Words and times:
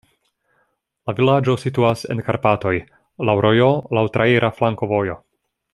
La 1.09 1.13
vilaĝo 1.19 1.55
situas 1.63 2.03
en 2.15 2.23
Karpatoj, 2.29 2.75
laŭ 3.31 3.39
rojo, 3.47 3.69
laŭ 3.99 4.05
traira 4.17 4.51
flankovojo. 4.61 5.21